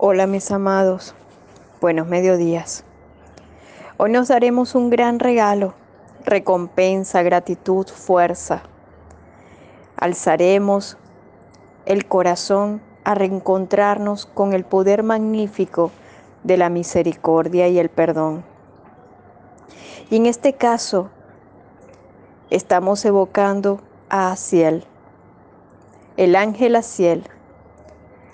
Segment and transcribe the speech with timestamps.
[0.00, 1.12] Hola mis amados,
[1.80, 2.84] buenos mediodías.
[3.96, 5.74] Hoy nos daremos un gran regalo,
[6.24, 8.62] recompensa, gratitud, fuerza.
[9.96, 10.98] Alzaremos
[11.84, 15.90] el corazón a reencontrarnos con el poder magnífico
[16.44, 18.44] de la misericordia y el perdón.
[20.10, 21.10] Y en este caso
[22.50, 23.80] estamos evocando
[24.10, 24.84] a Asiel,
[26.16, 27.24] el ángel Asiel,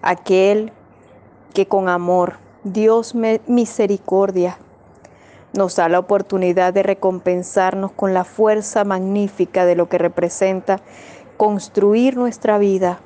[0.00, 0.72] aquel
[1.52, 3.14] que con amor, Dios
[3.46, 4.58] misericordia,
[5.52, 10.80] nos da la oportunidad de recompensarnos con la fuerza magnífica de lo que representa
[11.36, 13.00] construir nuestra vida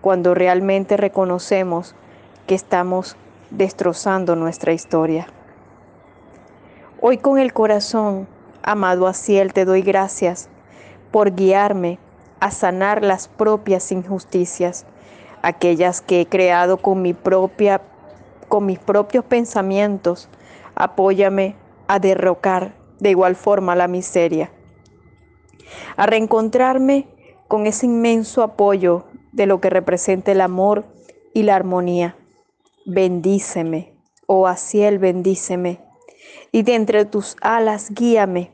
[0.00, 1.94] cuando realmente reconocemos
[2.46, 3.16] que estamos
[3.50, 5.26] destrozando nuestra historia.
[7.00, 8.26] Hoy con el corazón,
[8.62, 10.48] amado Asiel, te doy gracias
[11.12, 11.98] por guiarme
[12.40, 14.84] a sanar las propias injusticias
[15.48, 17.80] aquellas que he creado con, mi propia,
[18.48, 20.28] con mis propios pensamientos.
[20.74, 24.50] Apóyame a derrocar de igual forma la miseria,
[25.96, 27.08] a reencontrarme
[27.48, 30.84] con ese inmenso apoyo de lo que representa el amor
[31.32, 32.16] y la armonía.
[32.84, 33.94] Bendíceme,
[34.26, 35.80] oh Asiel, bendíceme,
[36.52, 38.52] y de entre tus alas guíame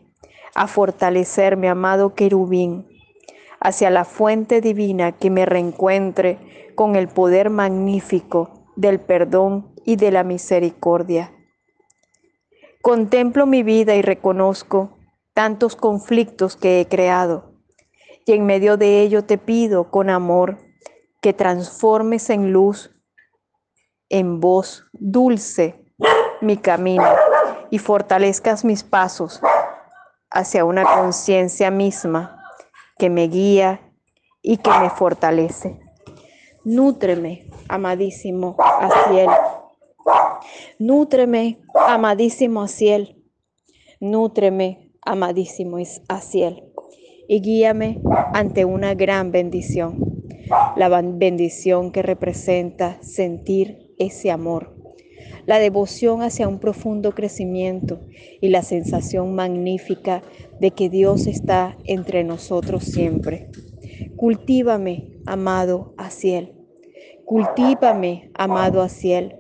[0.54, 2.86] a fortalecer mi amado querubín
[3.64, 10.10] hacia la fuente divina que me reencuentre con el poder magnífico del perdón y de
[10.10, 11.32] la misericordia.
[12.82, 14.98] Contemplo mi vida y reconozco
[15.32, 17.54] tantos conflictos que he creado,
[18.26, 20.58] y en medio de ello te pido con amor
[21.22, 22.90] que transformes en luz,
[24.10, 25.86] en voz dulce
[26.42, 27.08] mi camino
[27.70, 29.40] y fortalezcas mis pasos
[30.30, 32.43] hacia una conciencia misma
[32.98, 33.92] que me guía
[34.42, 35.80] y que me fortalece.
[36.64, 39.30] Nútreme, amadísimo Asiel.
[40.78, 43.22] Nútreme, amadísimo Asiel.
[44.00, 45.78] Nútreme, amadísimo
[46.08, 46.64] Asiel.
[47.28, 48.00] Y guíame
[48.32, 49.98] ante una gran bendición.
[50.76, 54.73] La bendición que representa sentir ese amor.
[55.46, 58.00] La devoción hacia un profundo crecimiento
[58.40, 60.22] y la sensación magnífica
[60.60, 63.50] de que Dios está entre nosotros siempre.
[64.16, 66.54] Cultívame, amado Asiel.
[67.24, 69.36] Cultívame, amado Asiel,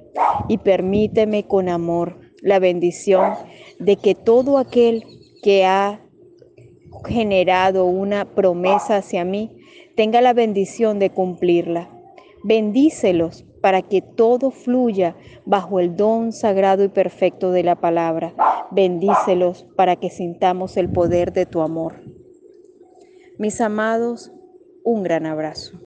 [0.48, 3.32] y permíteme con amor la bendición
[3.78, 5.04] de que todo aquel
[5.42, 6.00] que ha
[7.06, 9.56] generado una promesa hacia mí
[9.96, 11.90] tenga la bendición de cumplirla.
[12.44, 15.16] Bendícelos para que todo fluya
[15.46, 18.34] bajo el don sagrado y perfecto de la palabra.
[18.70, 22.02] Bendícelos para que sintamos el poder de tu amor.
[23.38, 24.30] Mis amados,
[24.84, 25.80] un gran abrazo.